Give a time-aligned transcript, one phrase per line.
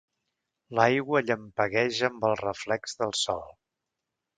[0.79, 3.51] L'aigua llampegueja amb el reflex del sol.